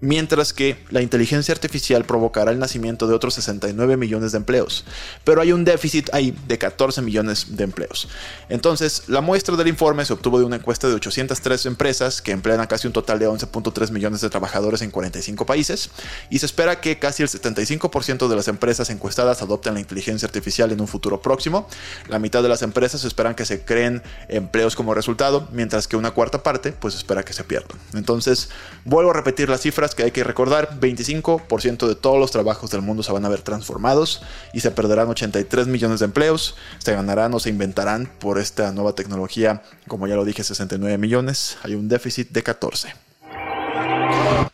mientras 0.03 0.51
que 0.51 0.75
la 0.89 1.01
inteligencia 1.01 1.53
artificial 1.53 2.03
provocará 2.03 2.51
el 2.51 2.59
nacimiento 2.59 3.07
de 3.07 3.13
otros 3.13 3.35
69 3.35 3.95
millones 3.95 4.33
de 4.33 4.37
empleos. 4.37 4.83
Pero 5.23 5.39
hay 5.39 5.53
un 5.53 5.63
déficit 5.63 6.09
ahí 6.13 6.35
de 6.45 6.57
14 6.57 7.01
millones 7.01 7.55
de 7.55 7.63
empleos. 7.63 8.09
Entonces, 8.49 9.03
la 9.07 9.21
muestra 9.21 9.55
del 9.55 9.69
informe 9.69 10.03
se 10.03 10.11
obtuvo 10.11 10.39
de 10.39 10.45
una 10.45 10.57
encuesta 10.57 10.89
de 10.89 10.95
803 10.95 11.67
empresas 11.67 12.21
que 12.21 12.31
emplean 12.31 12.59
a 12.59 12.67
casi 12.67 12.85
un 12.85 12.91
total 12.91 13.17
de 13.17 13.29
11.3 13.29 13.91
millones 13.91 14.19
de 14.19 14.29
trabajadores 14.29 14.81
en 14.81 14.91
45 14.91 15.45
países 15.45 15.89
y 16.29 16.39
se 16.39 16.47
espera 16.47 16.81
que 16.81 16.99
casi 16.99 17.23
el 17.23 17.29
75% 17.29 18.27
de 18.27 18.35
las 18.35 18.49
empresas 18.49 18.89
encuestadas 18.89 19.41
adopten 19.41 19.73
la 19.73 19.79
inteligencia 19.79 20.25
artificial 20.25 20.73
en 20.73 20.81
un 20.81 20.89
futuro 20.89 21.21
próximo. 21.21 21.65
La 22.09 22.19
mitad 22.19 22.43
de 22.43 22.49
las 22.49 22.61
empresas 22.61 23.05
esperan 23.05 23.35
que 23.35 23.45
se 23.45 23.63
creen 23.63 24.03
empleos 24.27 24.75
como 24.75 24.93
resultado, 24.93 25.47
mientras 25.53 25.87
que 25.87 25.95
una 25.95 26.11
cuarta 26.11 26.43
parte 26.43 26.73
pues 26.73 26.93
espera 26.93 27.23
que 27.23 27.31
se 27.31 27.45
pierdan. 27.45 27.79
Entonces, 27.93 28.49
vuelvo 28.83 29.11
a 29.11 29.13
repetir 29.13 29.47
las 29.47 29.61
cifras 29.61 29.92
que 29.95 30.03
hay 30.03 30.11
que 30.11 30.23
recordar, 30.23 30.79
25% 30.79 31.87
de 31.87 31.95
todos 31.95 32.19
los 32.19 32.31
trabajos 32.31 32.71
del 32.71 32.81
mundo 32.81 33.03
se 33.03 33.11
van 33.11 33.25
a 33.25 33.29
ver 33.29 33.41
transformados 33.41 34.21
y 34.53 34.59
se 34.59 34.71
perderán 34.71 35.09
83 35.09 35.67
millones 35.67 35.99
de 35.99 36.05
empleos, 36.05 36.55
se 36.79 36.93
ganarán 36.93 37.33
o 37.33 37.39
se 37.39 37.49
inventarán 37.49 38.09
por 38.19 38.39
esta 38.39 38.71
nueva 38.71 38.93
tecnología, 38.93 39.63
como 39.87 40.07
ya 40.07 40.15
lo 40.15 40.25
dije, 40.25 40.43
69 40.43 40.97
millones, 40.97 41.57
hay 41.63 41.75
un 41.75 41.87
déficit 41.87 42.29
de 42.29 42.43
14. 42.43 42.93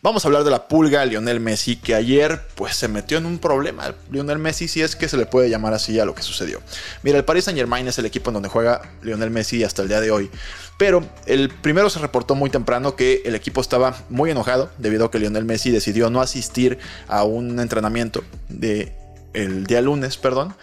Vamos 0.02 0.24
a 0.24 0.28
hablar 0.28 0.44
de 0.44 0.50
la 0.50 0.66
pulga 0.66 1.04
Lionel 1.04 1.40
Messi, 1.40 1.76
que 1.76 1.94
ayer 1.94 2.40
pues 2.54 2.74
se 2.74 2.88
metió 2.88 3.18
en 3.18 3.26
un 3.26 3.38
problema. 3.38 3.94
Lionel 4.10 4.38
Messi, 4.38 4.66
si 4.66 4.80
es 4.80 4.96
que 4.96 5.08
se 5.08 5.18
le 5.18 5.26
puede 5.26 5.50
llamar 5.50 5.74
así 5.74 6.00
a 6.00 6.06
lo 6.06 6.14
que 6.14 6.22
sucedió. 6.22 6.62
Mira, 7.02 7.18
el 7.18 7.26
Paris 7.26 7.44
Saint 7.44 7.58
Germain 7.58 7.86
es 7.86 7.98
el 7.98 8.06
equipo 8.06 8.30
en 8.30 8.34
donde 8.34 8.48
juega 8.48 8.80
Lionel 9.02 9.28
Messi 9.30 9.62
hasta 9.62 9.82
el 9.82 9.88
día 9.88 10.00
de 10.00 10.10
hoy. 10.10 10.30
Pero 10.78 11.04
el 11.26 11.50
primero 11.50 11.90
se 11.90 11.98
reportó 11.98 12.34
muy 12.34 12.48
temprano 12.48 12.96
que 12.96 13.20
el 13.26 13.34
equipo 13.34 13.60
estaba 13.60 13.94
muy 14.08 14.30
enojado 14.30 14.70
debido 14.78 15.04
a 15.04 15.10
que 15.10 15.18
Lionel 15.18 15.44
Messi 15.44 15.70
decidió 15.70 16.08
no 16.08 16.22
asistir 16.22 16.78
a 17.06 17.24
un 17.24 17.60
entrenamiento 17.60 18.24
de 18.48 18.96
el 19.34 19.66
día 19.66 19.82
lunes, 19.82 20.16
perdón, 20.16 20.54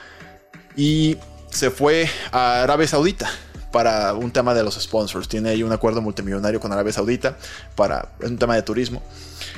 y 0.75 1.17
se 1.51 1.69
fue 1.69 2.09
a 2.31 2.63
Arabia 2.63 2.87
Saudita 2.87 3.29
para 3.77 4.15
un 4.15 4.31
tema 4.31 4.55
de 4.55 4.63
los 4.63 4.73
sponsors. 4.73 5.27
Tiene 5.27 5.49
ahí 5.49 5.61
un 5.61 5.71
acuerdo 5.71 6.01
multimillonario 6.01 6.59
con 6.59 6.71
Arabia 6.71 6.91
Saudita 6.91 7.37
para 7.75 8.09
es 8.19 8.27
un 8.27 8.39
tema 8.39 8.55
de 8.55 8.63
turismo. 8.63 9.03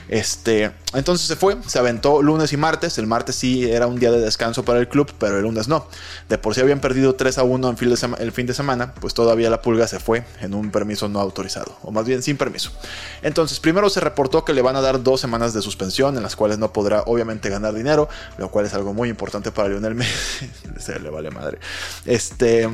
Este, 0.09 0.71
entonces 0.93 1.25
se 1.25 1.37
fue, 1.37 1.55
se 1.65 1.79
aventó 1.79 2.21
lunes 2.21 2.51
y 2.51 2.57
martes. 2.57 2.97
El 2.97 3.07
martes 3.07 3.35
sí 3.37 3.71
era 3.71 3.87
un 3.87 3.97
día 3.97 4.11
de 4.11 4.19
descanso 4.19 4.65
para 4.65 4.79
el 4.79 4.89
club, 4.89 5.09
pero 5.19 5.37
el 5.37 5.43
lunes 5.43 5.69
no. 5.69 5.87
De 6.27 6.37
por 6.37 6.53
sí 6.53 6.59
habían 6.59 6.81
perdido 6.81 7.15
3 7.15 7.37
a 7.37 7.43
1 7.43 7.69
en 7.69 7.77
fin 7.77 7.89
de 7.89 8.15
el 8.19 8.33
fin 8.33 8.45
de 8.45 8.53
semana, 8.53 8.93
pues 8.95 9.13
todavía 9.13 9.49
la 9.49 9.61
pulga 9.61 9.87
se 9.87 10.01
fue 10.01 10.25
en 10.41 10.53
un 10.53 10.69
permiso 10.69 11.07
no 11.07 11.21
autorizado, 11.21 11.77
o 11.83 11.91
más 11.91 12.05
bien 12.05 12.21
sin 12.21 12.35
permiso. 12.35 12.73
Entonces, 13.21 13.61
primero 13.61 13.89
se 13.89 14.01
reportó 14.01 14.43
que 14.43 14.53
le 14.53 14.61
van 14.61 14.75
a 14.75 14.81
dar 14.81 15.01
dos 15.01 15.21
semanas 15.21 15.53
de 15.53 15.61
suspensión, 15.61 16.17
en 16.17 16.23
las 16.23 16.35
cuales 16.35 16.57
no 16.57 16.73
podrá 16.73 17.03
obviamente 17.05 17.47
ganar 17.49 17.73
dinero, 17.73 18.09
lo 18.37 18.51
cual 18.51 18.65
es 18.65 18.73
algo 18.73 18.93
muy 18.93 19.07
importante 19.07 19.53
para 19.53 19.69
Lionel 19.69 19.95
Messi. 19.95 20.51
se 20.77 20.99
le 20.99 21.09
vale 21.09 21.31
madre. 21.31 21.59
Este. 22.05 22.67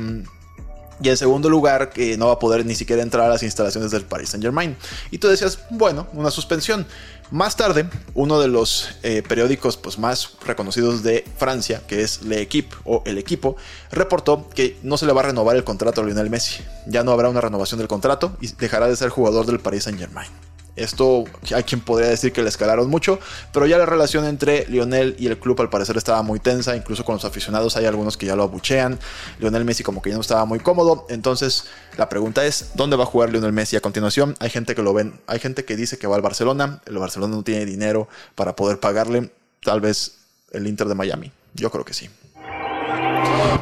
Y 1.02 1.10
en 1.10 1.16
segundo 1.16 1.50
lugar, 1.50 1.90
que 1.90 2.16
no 2.16 2.28
va 2.28 2.34
a 2.34 2.38
poder 2.38 2.64
ni 2.64 2.74
siquiera 2.74 3.02
entrar 3.02 3.26
a 3.26 3.28
las 3.28 3.42
instalaciones 3.42 3.90
del 3.90 4.04
Paris 4.04 4.30
Saint 4.30 4.42
Germain. 4.42 4.76
Y 5.10 5.18
tú 5.18 5.28
decías, 5.28 5.58
bueno, 5.70 6.06
una 6.12 6.30
suspensión. 6.30 6.86
Más 7.30 7.56
tarde, 7.56 7.88
uno 8.14 8.38
de 8.40 8.46
los 8.46 8.90
eh, 9.02 9.22
periódicos 9.26 9.76
pues, 9.76 9.98
más 9.98 10.36
reconocidos 10.46 11.02
de 11.02 11.24
Francia, 11.36 11.82
que 11.86 12.02
es 12.02 12.22
Le 12.22 12.40
Equipe 12.40 12.76
o 12.84 13.02
El 13.04 13.18
Equipo, 13.18 13.56
reportó 13.90 14.48
que 14.48 14.78
no 14.84 14.96
se 14.96 15.06
le 15.06 15.12
va 15.12 15.22
a 15.22 15.24
renovar 15.24 15.56
el 15.56 15.64
contrato 15.64 16.00
a 16.00 16.04
Lionel 16.04 16.30
Messi. 16.30 16.62
Ya 16.86 17.02
no 17.02 17.10
habrá 17.10 17.28
una 17.28 17.40
renovación 17.40 17.78
del 17.78 17.88
contrato 17.88 18.36
y 18.40 18.46
dejará 18.46 18.86
de 18.86 18.96
ser 18.96 19.08
jugador 19.08 19.44
del 19.44 19.58
Paris 19.58 19.84
Saint 19.84 19.98
Germain. 19.98 20.28
Esto 20.76 21.24
hay 21.54 21.62
quien 21.64 21.80
podría 21.80 22.08
decir 22.08 22.32
que 22.32 22.42
le 22.42 22.48
escalaron 22.48 22.88
mucho, 22.88 23.18
pero 23.52 23.66
ya 23.66 23.78
la 23.78 23.86
relación 23.86 24.26
entre 24.26 24.66
Lionel 24.66 25.16
y 25.18 25.26
el 25.26 25.38
club 25.38 25.60
al 25.60 25.70
parecer 25.70 25.96
estaba 25.96 26.22
muy 26.22 26.38
tensa, 26.38 26.76
incluso 26.76 27.04
con 27.04 27.14
los 27.14 27.24
aficionados 27.24 27.76
hay 27.76 27.86
algunos 27.86 28.16
que 28.16 28.26
ya 28.26 28.36
lo 28.36 28.42
abuchean. 28.42 28.98
Lionel 29.38 29.64
Messi 29.64 29.82
como 29.82 30.02
que 30.02 30.10
ya 30.10 30.16
no 30.16 30.20
estaba 30.20 30.44
muy 30.44 30.60
cómodo, 30.60 31.06
entonces 31.08 31.64
la 31.96 32.08
pregunta 32.08 32.44
es, 32.44 32.72
¿dónde 32.74 32.96
va 32.96 33.04
a 33.04 33.06
jugar 33.06 33.30
Lionel 33.30 33.52
Messi 33.52 33.76
a 33.76 33.80
continuación? 33.80 34.36
Hay 34.38 34.50
gente 34.50 34.74
que 34.74 34.82
lo 34.82 34.92
ven, 34.92 35.18
hay 35.26 35.38
gente 35.38 35.64
que 35.64 35.76
dice 35.76 35.98
que 35.98 36.06
va 36.06 36.16
al 36.16 36.22
Barcelona, 36.22 36.82
el 36.86 36.98
Barcelona 36.98 37.36
no 37.36 37.42
tiene 37.42 37.64
dinero 37.64 38.08
para 38.34 38.54
poder 38.54 38.78
pagarle, 38.78 39.30
tal 39.64 39.80
vez 39.80 40.18
el 40.52 40.66
Inter 40.66 40.88
de 40.88 40.94
Miami, 40.94 41.32
yo 41.54 41.70
creo 41.70 41.84
que 41.84 41.94
sí. 41.94 42.10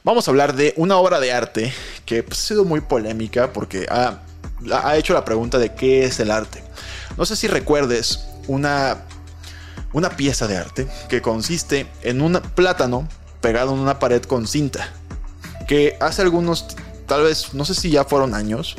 Vamos 0.03 0.29
a 0.29 0.31
hablar 0.31 0.55
de 0.55 0.75
una 0.77 0.99
obra 0.99 1.21
de 1.21 1.33
arte 1.33 1.73
que 2.05 2.23
pues, 2.23 2.39
ha 2.41 2.47
sido 2.49 2.65
muy 2.65 2.81
polémica 2.81 3.53
porque 3.53 3.87
ha, 3.89 4.21
ha 4.71 4.97
hecho 4.97 5.15
la 5.15 5.25
pregunta 5.25 5.59
de 5.59 5.75
qué 5.75 6.05
es 6.05 6.21
el 6.21 6.31
arte. 6.31 6.63
No 7.17 7.25
sé 7.27 7.37
si 7.37 7.47
recuerdes 7.47 8.27
una, 8.49 9.05
una 9.93 10.11
pieza 10.11 10.47
de 10.47 10.57
arte 10.57 10.89
que 11.09 11.23
consiste 11.23 11.87
en 12.03 12.21
un 12.21 12.41
plátano 12.55 13.09
pegado 13.41 13.75
en 13.75 13.81
una 13.81 13.99
pared 13.99 14.23
con 14.23 14.47
cinta. 14.47 14.89
Que 15.69 15.97
hace 16.01 16.23
algunos, 16.23 16.67
tal 17.07 17.23
vez, 17.23 17.55
no 17.55 17.65
sé 17.65 17.75
si 17.75 17.91
ya 17.91 18.05
fueron 18.05 18.35
años, 18.35 18.77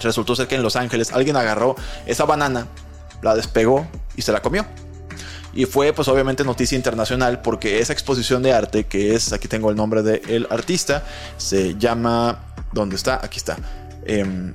resultó 0.00 0.34
ser 0.36 0.48
que 0.48 0.56
en 0.56 0.62
Los 0.62 0.76
Ángeles 0.76 1.12
alguien 1.12 1.36
agarró 1.36 1.76
esa 2.06 2.24
banana, 2.24 2.66
la 3.22 3.34
despegó 3.34 3.86
y 4.16 4.22
se 4.22 4.32
la 4.32 4.42
comió. 4.42 4.66
Y 5.52 5.64
fue 5.64 5.92
pues 5.94 6.08
obviamente 6.08 6.44
noticia 6.44 6.76
internacional 6.76 7.40
porque 7.40 7.78
esa 7.78 7.92
exposición 7.92 8.42
de 8.42 8.52
arte, 8.52 8.84
que 8.84 9.14
es, 9.14 9.32
aquí 9.32 9.48
tengo 9.48 9.70
el 9.70 9.76
nombre 9.76 10.02
del 10.02 10.46
artista, 10.50 11.02
se 11.38 11.76
llama, 11.76 12.44
¿dónde 12.72 12.96
está? 12.96 13.20
Aquí 13.22 13.38
está. 13.38 13.56
Em, 14.04 14.54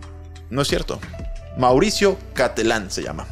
no 0.51 0.61
es 0.61 0.67
cierto, 0.67 0.99
Mauricio 1.57 2.17
Catalán 2.33 2.89
se 2.89 3.03
llama 3.03 3.27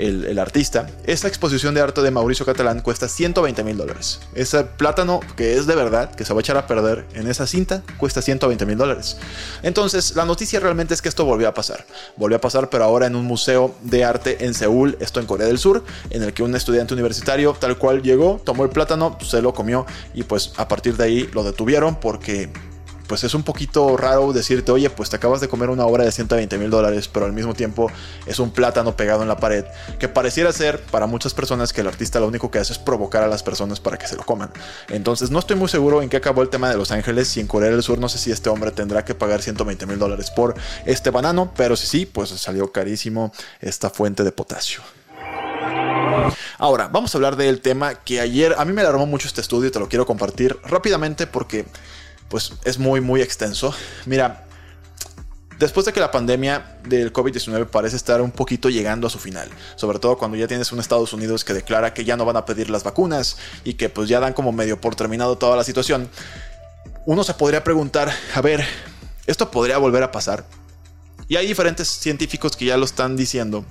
el, 0.00 0.38
artista. 0.38 0.88
Esta 1.04 1.28
exposición 1.28 1.74
de 1.74 1.80
arte 1.80 2.00
de 2.00 2.10
Mauricio 2.10 2.46
Catalán 2.46 2.80
cuesta 2.80 3.08
120 3.08 3.62
mil 3.64 3.76
dólares. 3.76 4.20
Ese 4.34 4.64
plátano 4.64 5.20
que 5.36 5.56
es 5.56 5.66
de 5.66 5.74
verdad, 5.74 6.14
que 6.14 6.24
se 6.24 6.32
va 6.32 6.40
a 6.40 6.42
echar 6.42 6.56
a 6.56 6.66
perder 6.66 7.06
en 7.14 7.28
esa 7.28 7.46
cinta, 7.46 7.82
cuesta 7.98 8.22
120 8.22 8.66
mil 8.66 8.78
dólares. 8.78 9.18
Entonces, 9.62 10.16
la 10.16 10.24
noticia 10.24 10.60
realmente 10.60 10.94
es 10.94 11.02
que 11.02 11.08
esto 11.08 11.24
volvió 11.24 11.48
a 11.48 11.54
pasar. 11.54 11.84
Volvió 12.16 12.38
a 12.38 12.40
pasar, 12.40 12.70
pero 12.70 12.84
ahora 12.84 13.06
en 13.06 13.14
un 13.14 13.26
museo 13.26 13.74
de 13.82 14.04
arte 14.04 14.44
en 14.44 14.54
Seúl, 14.54 14.96
esto 15.00 15.20
en 15.20 15.26
Corea 15.26 15.46
del 15.46 15.58
Sur, 15.58 15.84
en 16.10 16.22
el 16.22 16.32
que 16.32 16.42
un 16.42 16.54
estudiante 16.54 16.94
universitario 16.94 17.52
tal 17.58 17.76
cual 17.78 18.02
llegó, 18.02 18.40
tomó 18.44 18.64
el 18.64 18.70
plátano, 18.70 19.18
se 19.20 19.42
lo 19.42 19.52
comió 19.52 19.86
y 20.14 20.22
pues 20.22 20.52
a 20.56 20.68
partir 20.68 20.96
de 20.96 21.04
ahí 21.04 21.30
lo 21.32 21.42
detuvieron 21.44 21.96
porque 21.96 22.50
pues 23.10 23.24
es 23.24 23.34
un 23.34 23.42
poquito 23.42 23.96
raro 23.96 24.32
decirte, 24.32 24.70
oye, 24.70 24.88
pues 24.88 25.10
te 25.10 25.16
acabas 25.16 25.40
de 25.40 25.48
comer 25.48 25.68
una 25.68 25.84
obra 25.84 26.04
de 26.04 26.12
120 26.12 26.56
mil 26.58 26.70
dólares, 26.70 27.08
pero 27.08 27.26
al 27.26 27.32
mismo 27.32 27.54
tiempo 27.54 27.90
es 28.24 28.38
un 28.38 28.52
plátano 28.52 28.96
pegado 28.96 29.22
en 29.22 29.28
la 29.28 29.36
pared, 29.36 29.64
que 29.98 30.06
pareciera 30.08 30.52
ser 30.52 30.80
para 30.80 31.08
muchas 31.08 31.34
personas 31.34 31.72
que 31.72 31.80
el 31.80 31.88
artista 31.88 32.20
lo 32.20 32.28
único 32.28 32.52
que 32.52 32.60
hace 32.60 32.72
es 32.72 32.78
provocar 32.78 33.24
a 33.24 33.26
las 33.26 33.42
personas 33.42 33.80
para 33.80 33.98
que 33.98 34.06
se 34.06 34.14
lo 34.14 34.22
coman. 34.22 34.52
Entonces 34.90 35.32
no 35.32 35.40
estoy 35.40 35.56
muy 35.56 35.68
seguro 35.68 36.02
en 36.02 36.08
qué 36.08 36.18
acabó 36.18 36.42
el 36.42 36.50
tema 36.50 36.70
de 36.70 36.76
Los 36.76 36.92
Ángeles 36.92 37.36
y 37.36 37.40
en 37.40 37.48
Corea 37.48 37.70
del 37.70 37.82
Sur 37.82 37.98
no 37.98 38.08
sé 38.08 38.16
si 38.16 38.30
este 38.30 38.48
hombre 38.48 38.70
tendrá 38.70 39.04
que 39.04 39.16
pagar 39.16 39.42
120 39.42 39.86
mil 39.86 39.98
dólares 39.98 40.30
por 40.30 40.54
este 40.86 41.10
banano, 41.10 41.52
pero 41.56 41.74
si 41.74 41.88
sí, 41.88 42.06
pues 42.06 42.30
salió 42.30 42.70
carísimo 42.70 43.32
esta 43.60 43.90
fuente 43.90 44.22
de 44.22 44.30
potasio. 44.30 44.82
Ahora, 46.58 46.86
vamos 46.86 47.12
a 47.12 47.18
hablar 47.18 47.34
del 47.34 47.60
tema 47.60 47.96
que 47.96 48.20
ayer 48.20 48.54
a 48.56 48.64
mí 48.64 48.72
me 48.72 48.82
alarmó 48.82 49.06
mucho 49.06 49.26
este 49.26 49.40
estudio 49.40 49.68
y 49.68 49.72
te 49.72 49.80
lo 49.80 49.88
quiero 49.88 50.06
compartir 50.06 50.56
rápidamente 50.62 51.26
porque 51.26 51.66
pues 52.30 52.52
es 52.64 52.78
muy, 52.78 53.02
muy 53.02 53.20
extenso. 53.20 53.74
Mira, 54.06 54.46
después 55.58 55.84
de 55.84 55.92
que 55.92 56.00
la 56.00 56.10
pandemia 56.10 56.78
del 56.84 57.12
COVID-19 57.12 57.66
parece 57.66 57.96
estar 57.96 58.22
un 58.22 58.30
poquito 58.30 58.70
llegando 58.70 59.08
a 59.08 59.10
su 59.10 59.18
final, 59.18 59.50
sobre 59.76 59.98
todo 59.98 60.16
cuando 60.16 60.38
ya 60.38 60.46
tienes 60.46 60.72
un 60.72 60.78
Estados 60.78 61.12
Unidos 61.12 61.44
que 61.44 61.52
declara 61.52 61.92
que 61.92 62.04
ya 62.04 62.16
no 62.16 62.24
van 62.24 62.36
a 62.36 62.46
pedir 62.46 62.70
las 62.70 62.84
vacunas 62.84 63.36
y 63.64 63.74
que 63.74 63.90
pues 63.90 64.08
ya 64.08 64.20
dan 64.20 64.32
como 64.32 64.52
medio 64.52 64.80
por 64.80 64.94
terminado 64.94 65.36
toda 65.36 65.56
la 65.56 65.64
situación, 65.64 66.08
uno 67.04 67.24
se 67.24 67.34
podría 67.34 67.64
preguntar, 67.64 68.10
a 68.34 68.40
ver, 68.40 68.64
¿esto 69.26 69.50
podría 69.50 69.78
volver 69.78 70.04
a 70.04 70.12
pasar? 70.12 70.44
Y 71.26 71.36
hay 71.36 71.46
diferentes 71.46 71.88
científicos 71.88 72.56
que 72.56 72.66
ya 72.66 72.76
lo 72.76 72.84
están 72.84 73.16
diciendo, 73.16 73.64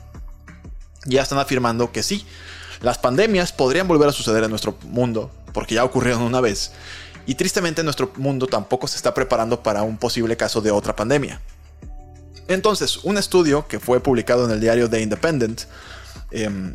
ya 1.06 1.22
están 1.22 1.40
afirmando 1.40 1.94
que 1.94 2.04
sí, 2.04 2.26
las 2.82 2.98
pandemias 2.98 3.54
podrían 3.54 3.88
volver 3.88 4.10
a 4.10 4.12
suceder 4.12 4.44
en 4.44 4.50
nuestro 4.50 4.78
mundo, 4.84 5.32
porque 5.54 5.76
ya 5.76 5.84
ocurrieron 5.86 6.24
una 6.24 6.42
vez, 6.42 6.72
y 7.30 7.36
tristemente 7.36 7.84
nuestro 7.84 8.12
mundo 8.16 8.48
tampoco 8.48 8.88
se 8.88 8.96
está 8.96 9.14
preparando 9.14 9.62
para 9.62 9.84
un 9.84 9.98
posible 10.00 10.36
caso 10.36 10.62
de 10.62 10.72
otra 10.72 10.96
pandemia. 10.96 11.40
Entonces, 12.48 12.98
un 13.04 13.20
estudio 13.20 13.68
que 13.68 13.80
fue 13.80 14.00
publicado 14.00 14.46
en 14.46 14.52
el 14.52 14.60
diario 14.60 14.90
The 14.90 15.00
Independent, 15.00 15.62
em, 16.32 16.74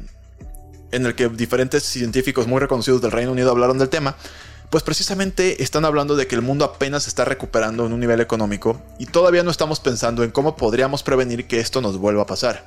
en 0.92 1.06
el 1.06 1.16
que 1.16 1.28
diferentes 1.28 1.82
científicos 1.82 2.46
muy 2.46 2.60
reconocidos 2.60 3.02
del 3.02 3.10
Reino 3.10 3.32
Unido 3.32 3.50
hablaron 3.50 3.78
del 3.78 3.88
tema, 3.88 4.14
pues 4.70 4.84
precisamente 4.84 5.60
están 5.60 5.84
hablando 5.84 6.14
de 6.14 6.28
que 6.28 6.36
el 6.36 6.42
mundo 6.42 6.64
apenas 6.64 7.02
se 7.02 7.08
está 7.08 7.24
recuperando 7.24 7.84
en 7.84 7.92
un 7.92 7.98
nivel 7.98 8.20
económico 8.20 8.80
y 9.00 9.06
todavía 9.06 9.42
no 9.42 9.50
estamos 9.50 9.80
pensando 9.80 10.22
en 10.22 10.30
cómo 10.30 10.54
podríamos 10.54 11.02
prevenir 11.02 11.48
que 11.48 11.58
esto 11.58 11.80
nos 11.80 11.98
vuelva 11.98 12.22
a 12.22 12.26
pasar. 12.26 12.64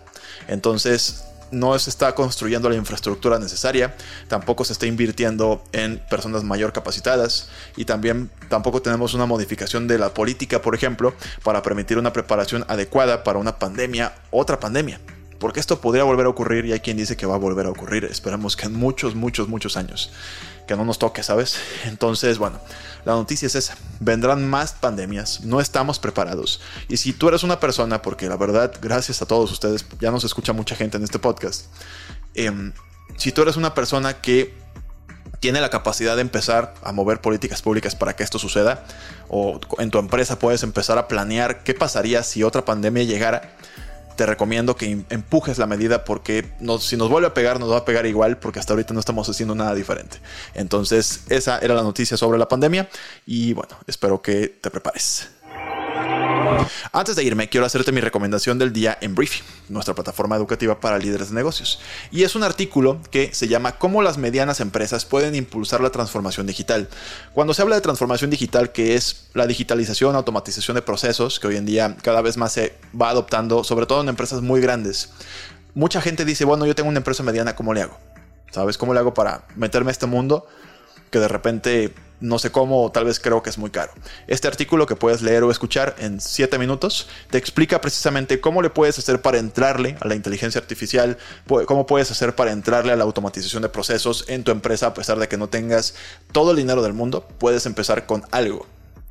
Entonces, 0.50 1.24
no 1.52 1.78
se 1.80 1.90
está 1.90 2.14
construyendo 2.16 2.70
la 2.70 2.76
infraestructura 2.76 3.40
necesaria, 3.40 3.96
tampoco 4.28 4.66
se 4.66 4.74
está 4.74 4.86
invirtiendo 4.86 5.64
en 5.72 6.00
personas 6.10 6.44
mayor 6.44 6.74
capacitadas 6.74 7.50
y 7.76 7.86
también 7.86 8.30
tampoco 8.50 8.82
tenemos 8.82 9.14
una 9.14 9.26
modificación 9.26 9.88
de 9.88 10.00
la 10.00 10.14
política, 10.14 10.62
por 10.62 10.76
ejemplo, 10.76 11.14
para 11.44 11.62
permitir 11.62 11.98
una 11.98 12.14
preparación 12.14 12.66
adecuada 12.68 13.24
para 13.24 13.40
una 13.40 13.60
pandemia, 13.60 14.14
otra 14.32 14.60
pandemia. 14.60 15.00
Porque 15.40 15.60
esto 15.60 15.82
podría 15.82 16.04
volver 16.04 16.26
a 16.26 16.30
ocurrir 16.30 16.66
y 16.66 16.74
hay 16.74 16.80
quien 16.80 16.98
dice 16.98 17.16
que 17.16 17.26
va 17.26 17.36
a 17.36 17.40
volver 17.40 17.68
a 17.68 17.70
ocurrir. 17.70 18.06
Esperamos 18.06 18.56
que 18.56 18.66
en 18.66 18.74
muchos, 18.74 19.16
muchos, 19.16 19.48
muchos 19.48 19.78
años 19.78 20.12
que 20.68 20.76
no 20.76 20.86
nos 20.86 21.00
toque, 21.00 21.24
¿sabes? 21.24 21.58
Entonces, 21.86 22.38
bueno, 22.38 22.60
la 23.06 23.14
noticia 23.14 23.48
es 23.48 23.56
esa. 23.56 23.78
Vendrán 24.00 24.48
más 24.48 24.74
pandemias, 24.74 25.42
no 25.42 25.62
estamos 25.62 25.98
preparados. 25.98 26.62
Y 26.90 26.98
si 26.98 27.14
tú 27.14 27.30
eres 27.30 27.44
una 27.44 27.60
persona, 27.60 28.02
porque 28.02 28.28
la 28.28 28.36
verdad, 28.36 28.74
gracias 28.82 29.22
a 29.22 29.26
todos 29.26 29.52
ustedes, 29.52 29.86
ya 30.00 30.12
nos 30.12 30.26
escucha 30.26 30.54
mucha 30.54 30.76
gente 30.76 30.98
en 30.98 31.04
este 31.04 31.18
podcast, 31.18 31.68
em, 32.36 32.74
si 33.16 33.32
tú 33.32 33.42
eres 33.42 33.56
una 33.56 33.74
persona 33.74 34.22
que 34.22 34.54
tiene 35.40 35.62
la 35.62 35.70
capacidad 35.70 36.16
de 36.16 36.22
empezar 36.22 36.74
a 36.84 36.92
mover 36.92 37.22
políticas 37.22 37.62
públicas 37.62 37.96
para 37.96 38.16
que 38.16 38.24
esto 38.24 38.38
suceda, 38.38 38.84
o 39.30 39.60
en 39.80 39.90
tu 39.90 40.00
empresa 40.00 40.38
puedes 40.40 40.64
empezar 40.64 40.98
a 40.98 41.08
planear 41.08 41.64
qué 41.64 41.74
pasaría 41.74 42.24
si 42.24 42.44
otra 42.44 42.66
pandemia 42.66 43.04
llegara, 43.04 43.56
te 44.18 44.26
recomiendo 44.26 44.76
que 44.76 45.06
empujes 45.10 45.58
la 45.60 45.68
medida 45.68 46.04
porque 46.04 46.44
si 46.80 46.98
nos 46.98 47.10
vuelve 47.10 47.28
a 47.28 47.34
pegar, 47.34 47.60
nos 47.60 47.72
va 47.72 47.78
a 47.78 47.86
pegar 47.86 48.06
igual 48.06 48.38
porque 48.38 48.60
hasta 48.60 48.74
ahorita 48.74 48.94
no 48.94 49.00
estamos 49.00 49.30
haciendo 49.30 49.56
nada 49.56 49.74
diferente. 49.76 50.18
Entonces, 50.56 51.22
esa 51.30 51.60
era 51.60 51.76
la 51.76 51.84
noticia 51.84 52.18
sobre 52.18 52.38
la 52.38 52.50
pandemia 52.50 52.90
y 53.26 53.54
bueno, 53.54 53.78
espero 53.86 54.22
que 54.22 54.48
te 54.48 54.70
prepares. 54.72 55.30
Antes 56.92 57.16
de 57.16 57.24
irme, 57.24 57.50
quiero 57.50 57.66
hacerte 57.66 57.92
mi 57.92 58.02
recomendación 58.02 58.58
del 58.58 58.74
día 58.74 58.98
en 59.02 59.16
Briefing, 59.16 59.44
nuestra 59.70 59.94
plataforma 59.94 60.36
educativa 60.36 60.80
para 60.80 60.98
líderes 60.98 61.30
de 61.30 61.36
negocios. 61.36 61.80
Y 62.12 62.24
es 62.24 62.36
un 62.36 62.44
artículo 62.44 63.00
que 63.12 63.34
se 63.34 63.48
llama 63.48 63.78
Cómo 63.78 64.02
las 64.02 64.18
medianas 64.18 64.60
empresas 64.60 65.06
pueden 65.06 65.36
impulsar 65.36 65.82
la 65.82 65.90
transformación 65.90 66.48
digital. 66.48 66.88
Cuando 67.34 67.54
se 67.54 67.62
habla 67.62 67.76
de 67.76 67.82
transformación 67.82 68.30
digital, 68.30 68.72
que 68.72 68.96
es 68.96 69.28
la 69.34 69.48
digitalización, 69.48 70.16
automatización 70.16 70.76
de 70.76 70.82
procesos, 70.82 71.40
que 71.40 71.48
hoy 71.48 71.58
en 71.58 71.66
día 71.66 71.98
cada 72.02 72.22
vez 72.22 72.38
más 72.38 72.54
se 72.54 72.76
va 73.00 73.10
adoptando, 73.10 73.64
sobre 73.64 73.86
todo 73.86 74.02
en 74.02 74.10
empresas 74.10 74.42
muy 74.42 74.62
grandes, 74.62 75.10
mucha 75.74 76.02
gente 76.02 76.26
dice, 76.26 76.46
bueno, 76.46 76.66
yo 76.66 76.76
tengo 76.76 76.90
una 76.90 77.00
empresa 77.00 77.24
mediana, 77.24 77.56
¿cómo 77.56 77.74
le 77.74 77.82
hago? 77.82 77.98
¿Sabes 78.52 78.78
cómo 78.78 78.94
le 78.94 79.00
hago 79.00 79.14
para 79.14 79.46
meterme 79.56 79.90
a 79.90 79.92
este 79.92 80.06
mundo 80.06 80.48
que 81.10 81.20
de 81.20 81.28
repente 81.28 81.94
no 82.20 82.40
sé 82.40 82.52
cómo, 82.52 82.84
o 82.84 82.92
tal 82.92 83.06
vez 83.06 83.20
creo 83.20 83.44
que 83.44 83.50
es 83.50 83.58
muy 83.58 83.70
caro. 83.70 83.92
Este 84.28 84.48
artículo 84.48 84.86
que 84.86 84.96
puedes 84.96 85.22
leer 85.22 85.44
o 85.44 85.52
escuchar 85.52 85.96
en 86.00 86.20
7 86.20 86.58
minutos 86.58 87.08
te 87.30 87.38
explica 87.38 87.80
precisamente 87.80 88.42
cómo 88.42 88.62
le 88.62 88.70
puedes 88.70 88.98
hacer 88.98 89.22
para 89.22 89.38
entrarle 89.38 89.98
a 90.00 90.08
la 90.08 90.16
inteligencia 90.16 90.60
artificial, 90.60 91.18
cómo 91.66 91.86
puedes 91.86 92.10
hacer 92.10 92.36
para 92.36 92.52
entrarle 92.52 92.94
a 92.94 92.96
la 92.96 93.04
automatización 93.04 93.62
de 93.62 93.70
procesos 93.70 94.26
en 94.28 94.44
tu 94.44 94.52
empresa 94.52 94.88
a 94.88 94.94
pesar 94.94 95.20
de 95.20 95.28
que 95.28 95.38
no 95.38 95.50
tengas 95.50 95.96
todo 96.32 96.52
el 96.52 96.58
dinero 96.58 96.82
del 96.82 96.94
mundo, 96.94 97.28
puedes 97.38 97.66
empezar 97.66 98.06
con 98.06 98.24
algo 98.32 98.66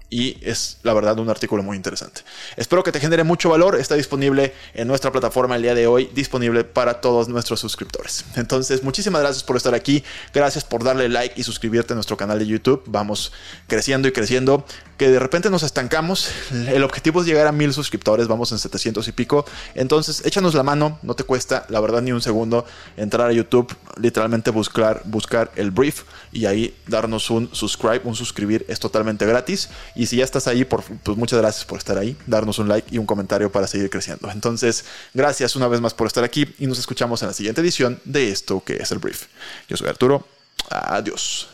y 0.09 0.39
es 0.43 0.79
la 0.83 0.95
verdad 0.95 1.19
un 1.19 1.29
artículo 1.29 1.63
muy 1.63 1.77
interesante. 1.77 2.23
Espero 2.57 2.83
que 2.83 2.93
te 2.93 3.01
genere 3.01 3.25
mucho 3.25 3.49
valor. 3.51 3.77
Está 3.77 3.97
disponible 3.97 4.55
en 4.75 4.87
nuestra 4.87 5.11
plataforma 5.11 5.57
el 5.57 5.63
día 5.63 5.75
de 5.75 5.87
hoy, 5.87 6.11
disponible 6.15 6.65
para 6.65 7.01
todos 7.01 7.29
nuestros 7.29 7.61
suscriptores. 7.61 8.25
Entonces, 8.37 8.83
muchísimas 8.83 9.23
gracias 9.23 9.43
por 9.43 9.57
estar 9.57 9.75
aquí. 9.75 10.05
Gracias 10.33 10.65
por 10.65 10.85
darle 10.85 11.09
like 11.09 11.41
y 11.41 11.43
suscribirte 11.43 11.93
a 11.93 11.97
nuestro 11.97 12.17
canal 12.17 12.39
de 12.39 12.47
YouTube. 12.47 12.83
Vamos 12.87 13.33
creciendo 13.67 14.07
y 14.09 14.13
creciendo. 14.13 14.65
Que 14.97 15.11
de 15.11 15.19
repente 15.19 15.51
nos 15.51 15.63
estancamos. 15.63 16.31
El 16.51 16.83
objetivo 16.83 17.21
es 17.21 17.27
llegar 17.27 17.47
a 17.47 17.53
mil 17.53 17.73
suscriptores, 17.73 18.29
vamos 18.29 18.53
en 18.53 18.59
700 18.59 19.07
y 19.09 19.13
pico. 19.13 19.45
Entonces, 19.75 20.25
échanos 20.25 20.55
la 20.55 20.63
mano, 20.63 20.99
no 21.03 21.15
te 21.15 21.25
cuesta, 21.25 21.67
la 21.69 21.81
verdad, 21.81 22.03
ni 22.03 22.13
un 22.13 22.23
segundo 22.23 22.65
entrar 22.97 23.29
a 23.29 23.33
YouTube, 23.33 23.75
literalmente 24.01 24.51
buscar, 24.51 25.03
buscar 25.05 25.51
el 25.57 25.71
brief 25.71 26.05
y 26.33 26.47
ahí 26.47 26.77
darnos 26.87 27.31
un 27.31 27.49
subscribe, 27.53 28.01
un 28.05 28.15
suscribir, 28.15 28.65
es 28.69 28.81
totalmente 28.81 29.27
gratis. 29.27 29.69
Y 29.95 30.07
si 30.07 30.17
ya 30.17 30.25
estás 30.25 30.47
ahí, 30.47 30.65
por, 30.65 30.83
pues 30.83 31.17
muchas 31.17 31.39
gracias 31.41 31.65
por 31.65 31.79
estar 31.79 31.99
ahí, 31.99 32.17
darnos 32.27 32.59
un 32.59 32.69
like 32.69 32.89
y 32.95 32.99
un 32.99 33.07
comentario 33.07 33.51
para 33.53 33.67
seguir 33.67 33.91
creciendo. 33.91 34.31
Entonces, 34.31 34.85
gracias 35.15 35.57
una 35.57 35.69
vez 35.69 35.81
más 35.81 35.95
por 35.95 36.07
estar 36.07 36.25
aquí 36.25 36.55
y 36.59 36.67
nos 36.67 36.79
escuchamos 36.79 37.23
en 37.23 37.29
la 37.29 37.35
siguiente 37.35 37.61
edición 37.61 38.01
de 38.05 38.31
esto 38.31 38.63
que 38.65 38.77
es 38.77 38.91
el 38.91 38.99
brief. 38.99 39.27
Yo 39.69 39.77
soy 39.77 39.89
Arturo, 39.89 40.27
adiós. 40.71 41.49